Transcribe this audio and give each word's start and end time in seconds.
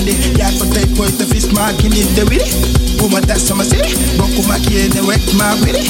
kindi 0.00 0.38
Yak 0.38 0.52
potek 0.58 0.88
koy 0.96 1.08
the 1.18 1.26
fish 1.26 1.52
marking 1.52 1.92
in 1.92 2.08
the 2.16 2.24
my 2.24 2.40
Uma 3.04 3.18
and 3.18 3.28
they 3.28 3.64
siri 3.64 3.92
my 4.16 4.26
maki 4.48 4.88
So 4.92 5.02
my 5.02 5.20
ma 5.36 5.54
wiri 5.60 5.84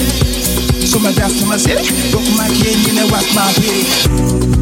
Suma 0.87 1.13
city. 1.13 1.31
sama 1.39 1.59
siri 1.59 1.85
my 2.11 2.49
maki 2.49 2.75
they 2.97 3.07
wak 3.11 3.27
my 3.35 3.47
wiri 3.59 4.60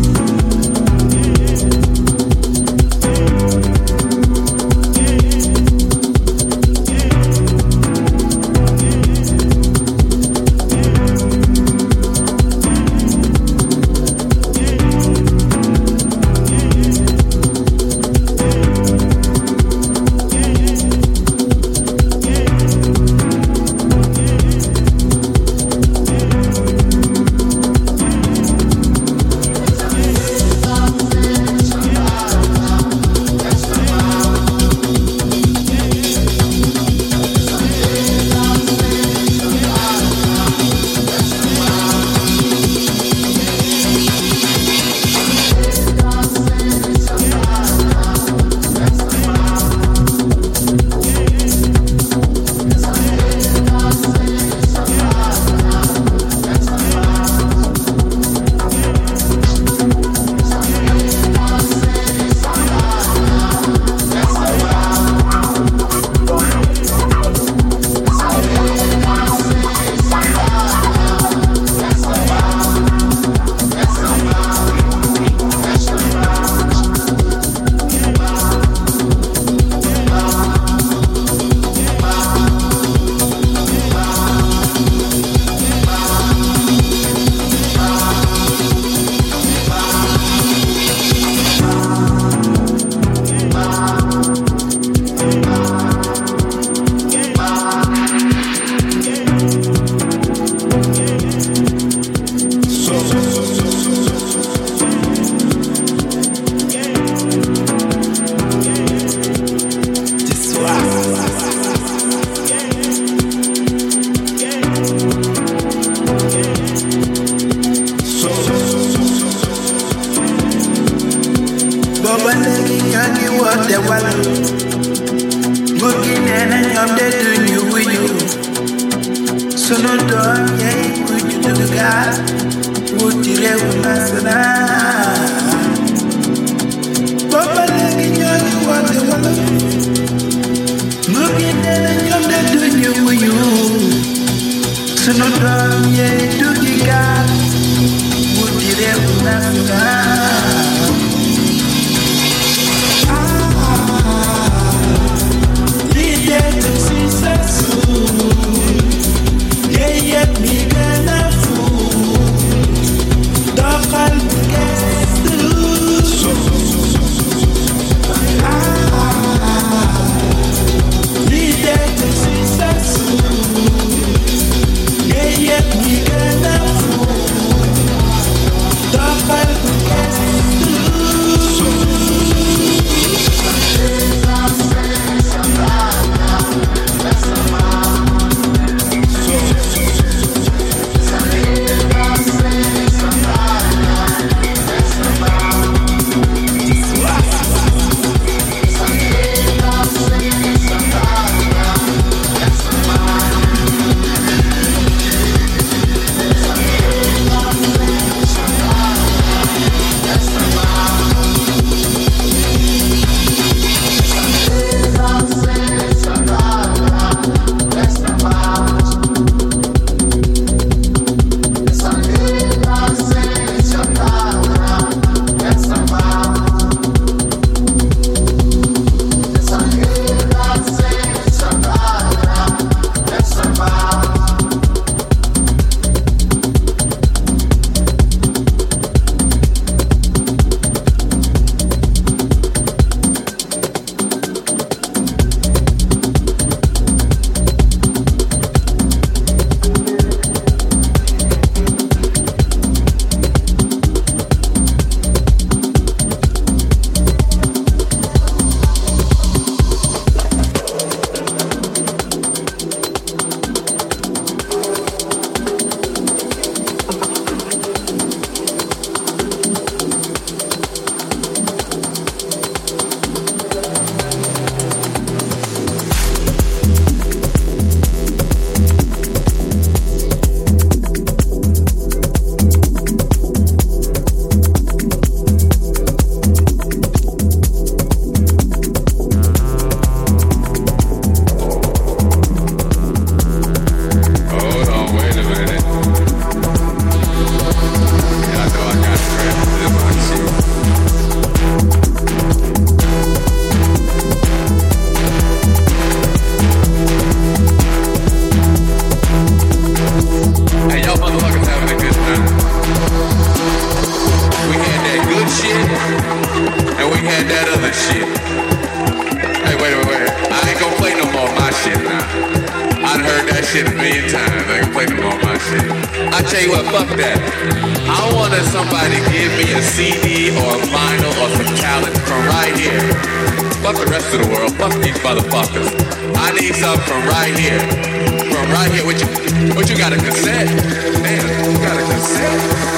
you 342.16 342.77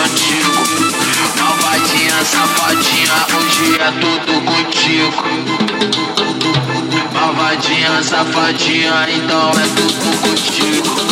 antigo. 0.00 0.62
Malvadinha, 1.38 2.24
safadinha, 2.24 3.26
hoje 3.36 3.78
é 3.78 3.90
tudo 4.00 4.32
contigo. 4.44 5.24
Malvadinha, 7.12 8.02
safadinha, 8.02 9.06
então 9.10 9.50
é 9.50 9.66
tudo 9.76 10.08
contigo. 10.20 11.09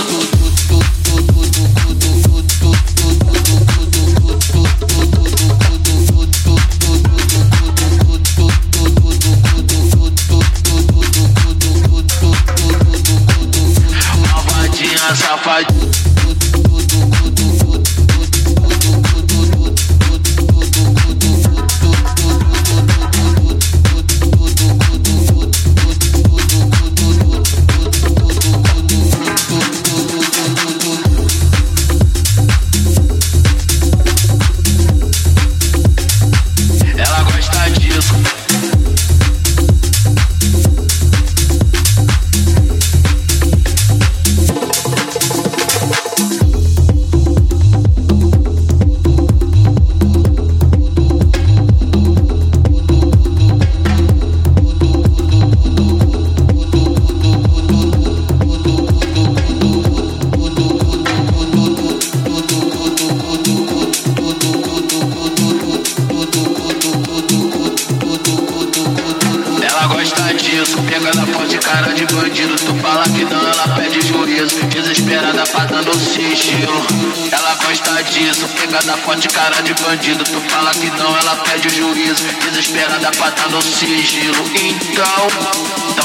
No 83.58 83.62
sigilo. 83.62 84.44
Então, 84.54 85.26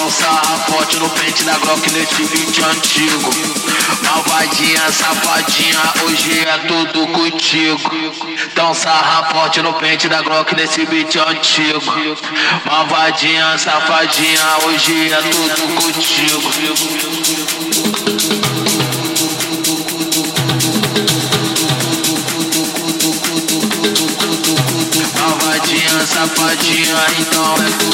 um 0.04 0.10
sarra 0.10 0.58
forte 0.66 0.98
no 0.98 1.08
pente 1.10 1.44
da 1.44 1.54
Glock 1.60 1.92
nesse 1.92 2.24
beat 2.26 2.60
antigo. 2.64 3.30
Malvadinha, 4.02 4.92
safadinha, 4.92 5.80
hoje 6.04 6.40
é 6.40 6.58
tudo 6.68 7.08
contigo. 7.08 7.92
Um 8.60 8.74
sarra 8.74 9.30
forte 9.32 9.62
no 9.62 9.74
pente 9.74 10.10
da 10.10 10.24
Glock 10.24 10.56
nesse 10.56 10.84
beat 10.86 11.16
antigo. 11.16 12.18
Malvadinha, 12.66 13.56
safadinha, 13.58 14.48
hoje 14.66 15.14
é 15.14 15.22
tudo 15.22 15.76
contigo. 15.76 17.63
Safadinha, 26.94 27.22
então 27.22 27.54
é 27.90 27.93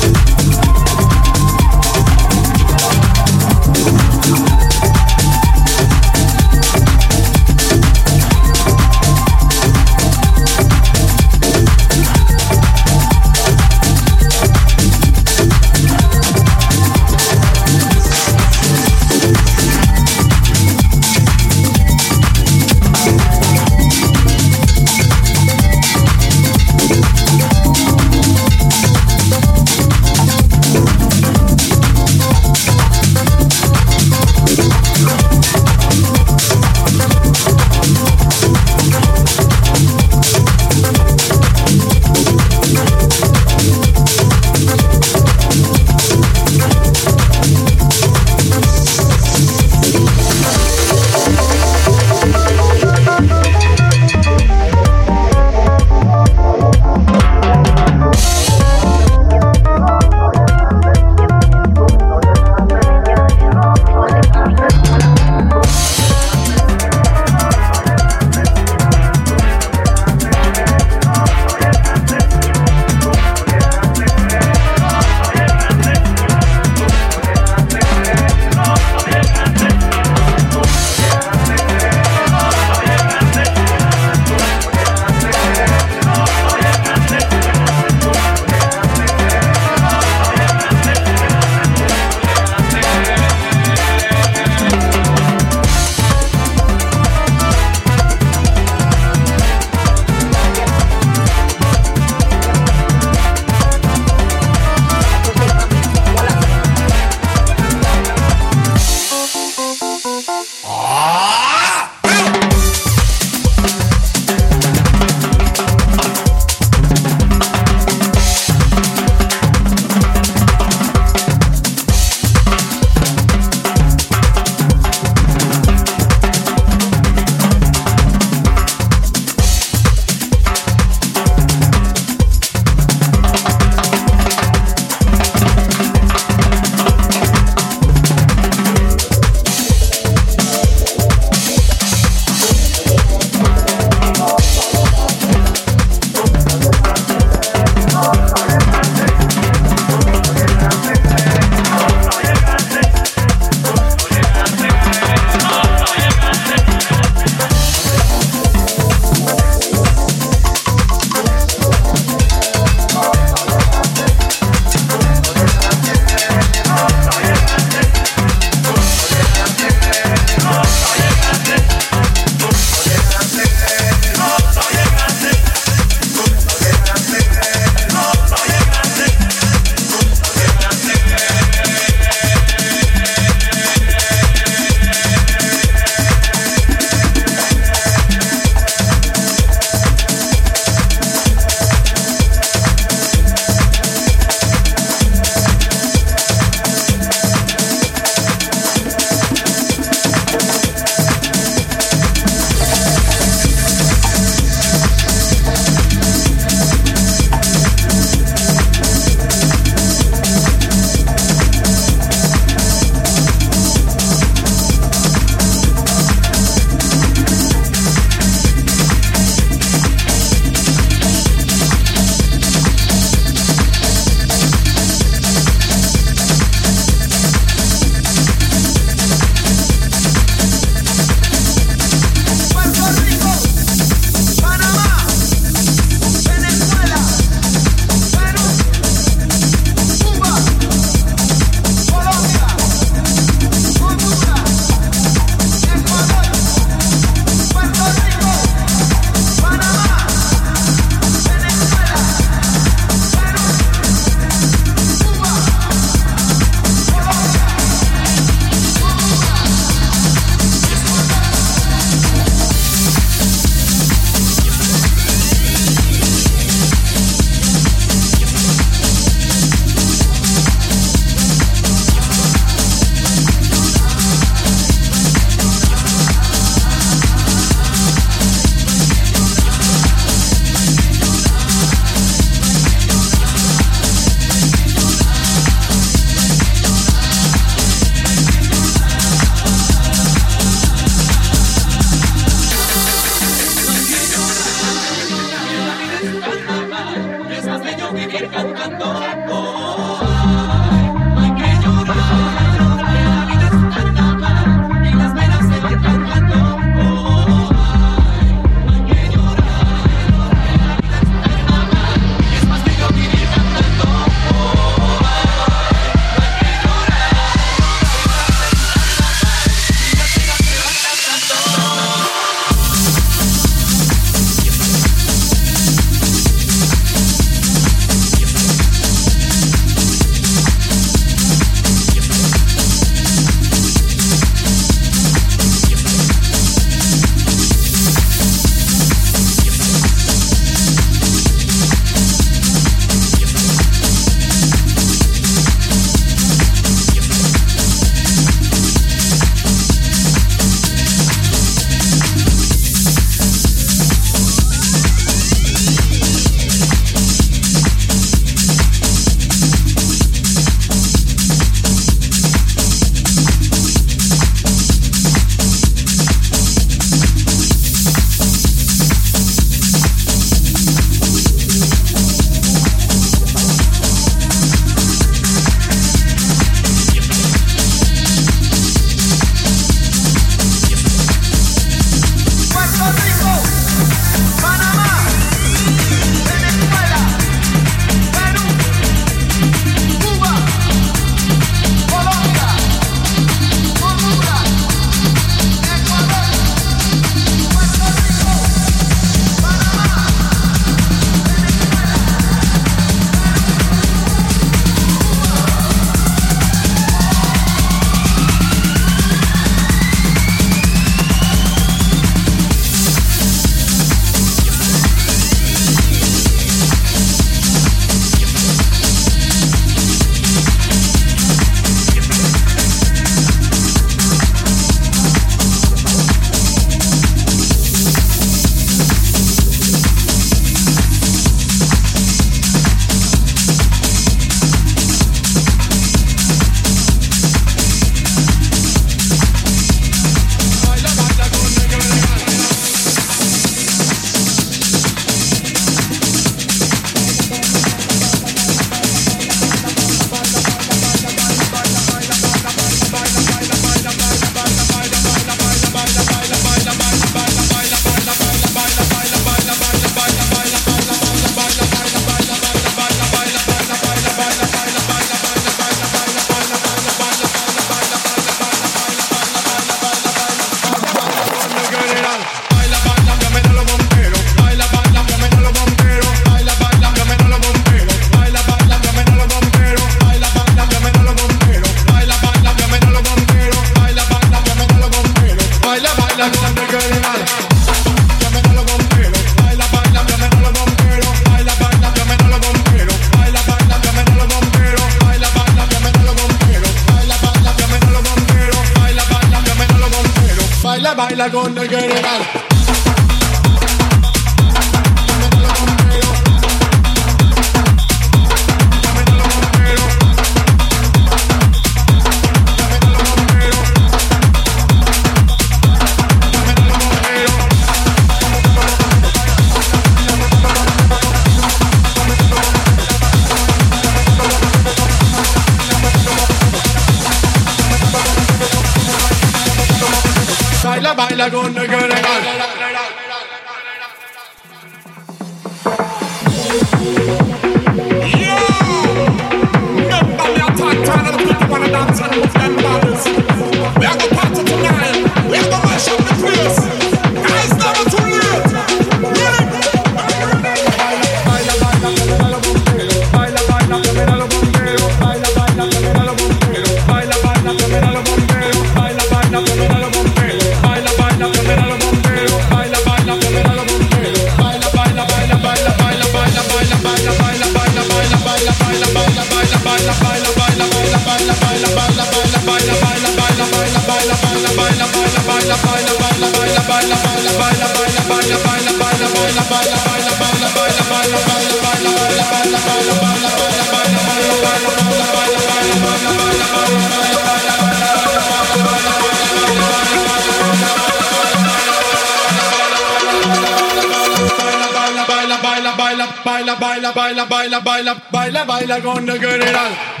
baila, 598.61 598.81
con 598.81 599.09
el 599.09 599.19
general. 599.19 600.00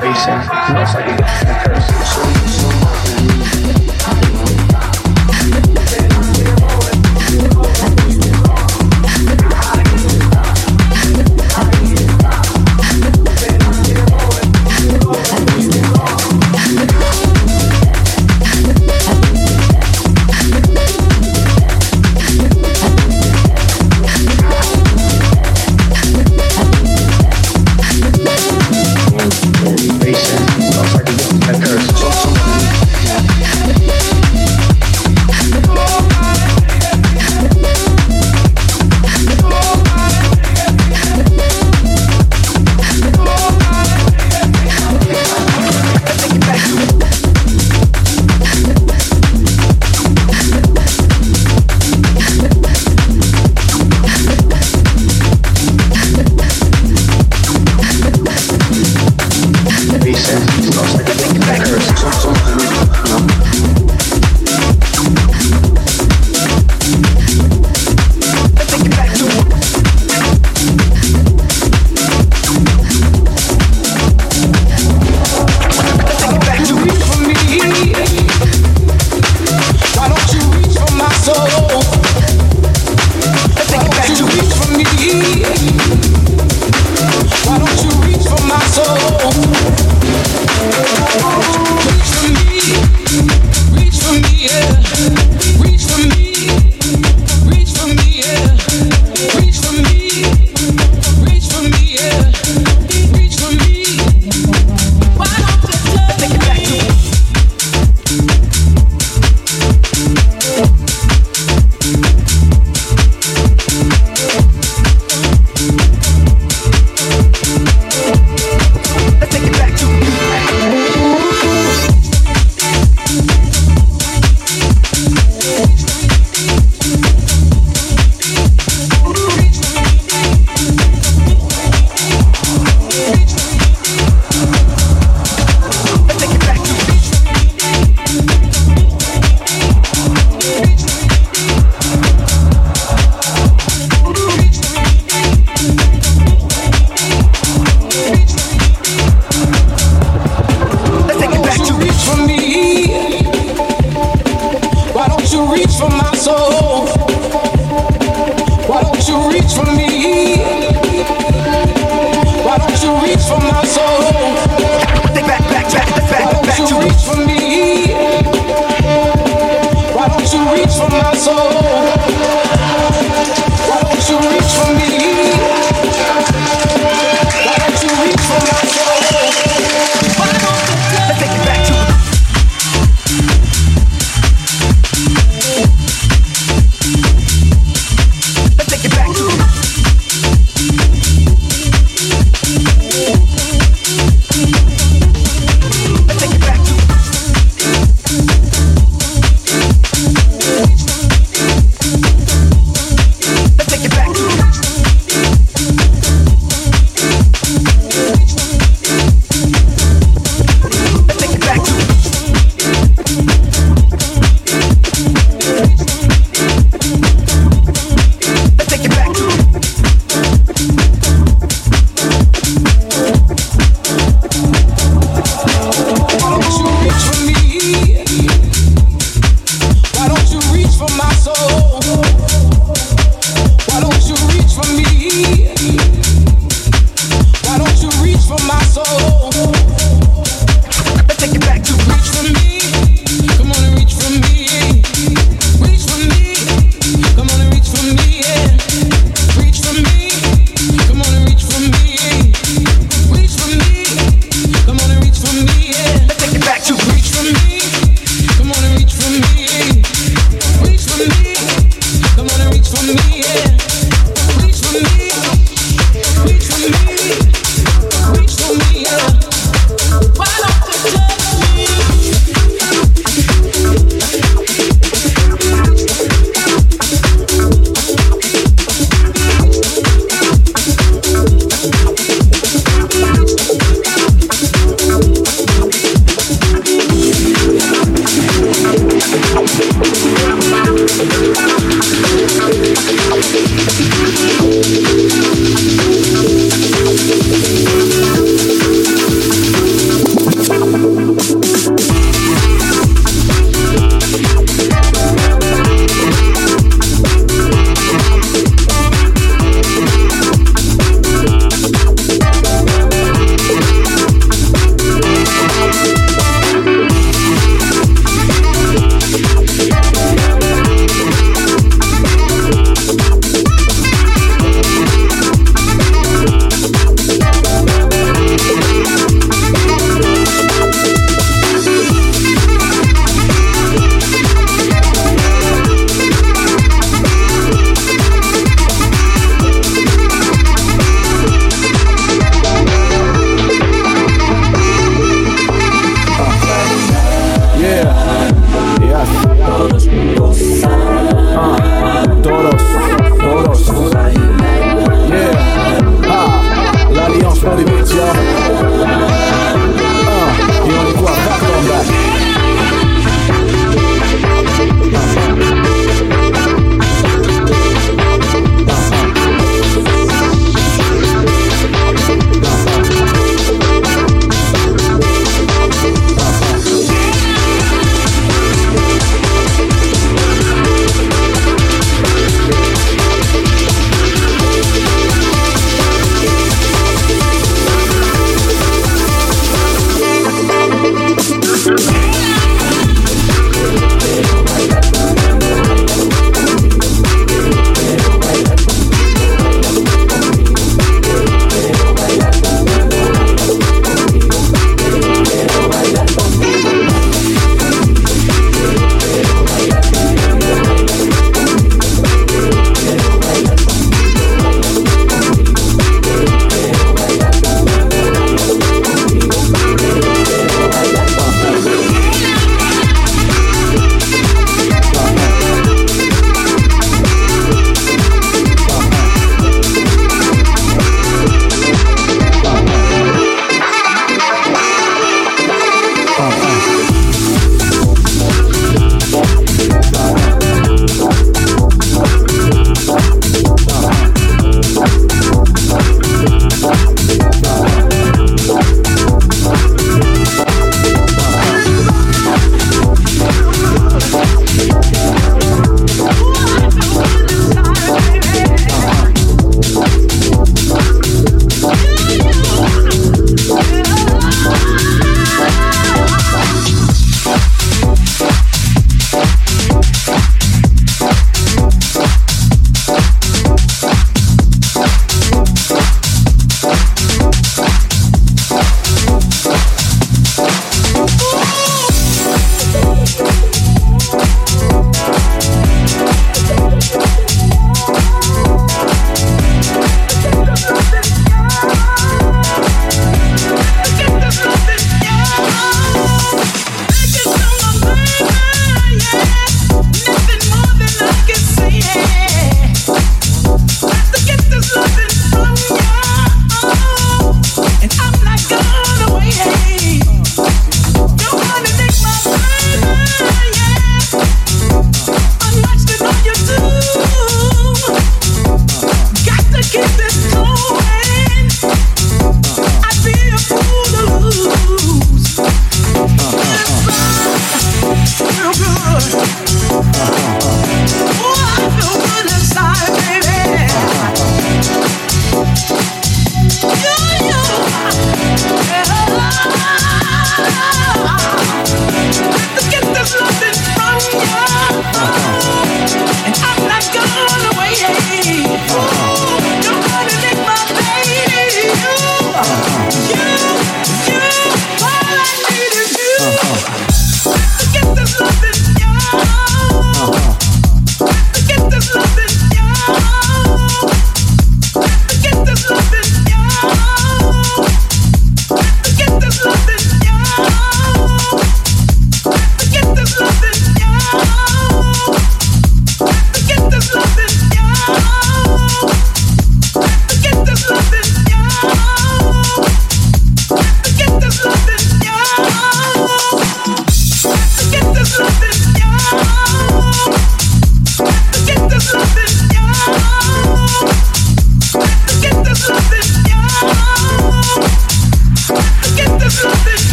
Listen, 0.00 0.38
no 0.74 0.86
fucking 0.86 1.16
curse. 1.64 2.37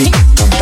Music. 0.00 0.59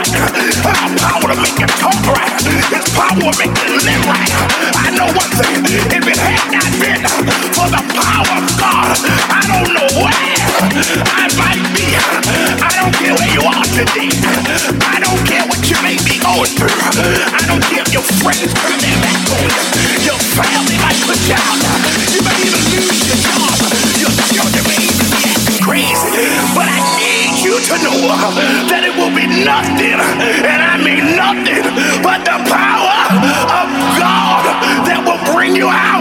right. 0.00 0.40
Power 1.00 1.28
to 1.28 1.36
make 1.40 1.60
it 1.60 1.70
talk 1.76 1.96
right. 2.08 2.40
His 2.72 2.86
power 2.96 3.20
to 3.20 3.32
make 3.36 3.52
it 3.52 3.70
live 3.84 4.04
right. 4.08 4.32
I 4.76 4.88
know 4.96 5.08
one 5.12 5.32
thing. 5.36 5.60
If 5.68 6.04
it 6.06 6.16
had 6.16 6.44
not 6.52 6.72
been 6.80 7.02
for 7.52 7.68
the 7.68 7.82
power 7.92 8.32
of 8.40 8.46
God, 8.56 8.96
I 9.28 9.42
don't 9.48 9.70
know 9.74 9.88
where 10.00 10.40
I 11.04 11.28
might 11.36 11.64
be. 11.76 11.86
I 11.96 12.70
don't 12.80 12.94
care 12.96 13.14
where 13.14 13.32
you 13.32 13.42
are 13.44 13.66
today. 13.76 14.10
I 14.88 15.00
don't 15.00 15.20
care 15.28 15.44
what 15.48 15.60
you 15.68 15.76
may 15.82 15.96
be 16.00 16.16
going. 16.20 16.52
I 16.56 17.42
don't 17.46 17.64
care 17.68 17.82
if 17.84 17.92
your 17.92 18.04
friends 18.24 18.52
turn 18.54 18.78
their 18.80 18.96
back 19.04 19.20
on 19.36 19.44
you. 19.44 19.89
to 27.70 27.78
know 27.86 28.02
that 28.66 28.82
it 28.82 28.94
will 28.98 29.14
be 29.14 29.26
nothing, 29.46 29.94
and 29.94 30.60
I 30.62 30.74
mean 30.82 31.14
nothing, 31.14 31.62
but 32.02 32.18
the 32.26 32.38
power 32.50 32.98
of 33.62 33.68
God 33.94 34.42
that 34.90 35.00
will 35.06 35.22
bring 35.32 35.54
you 35.54 35.68
out. 35.68 35.99